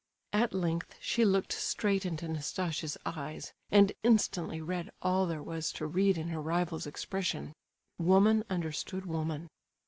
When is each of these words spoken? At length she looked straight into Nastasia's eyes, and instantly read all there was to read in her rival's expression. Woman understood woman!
At 0.33 0.51
length 0.51 0.95
she 0.99 1.23
looked 1.23 1.53
straight 1.53 2.07
into 2.07 2.27
Nastasia's 2.27 2.97
eyes, 3.05 3.53
and 3.69 3.91
instantly 4.01 4.59
read 4.59 4.89
all 5.03 5.27
there 5.27 5.43
was 5.43 5.71
to 5.73 5.85
read 5.85 6.17
in 6.17 6.29
her 6.29 6.41
rival's 6.41 6.87
expression. 6.87 7.53
Woman 7.99 8.43
understood 8.49 9.05
woman! 9.05 9.47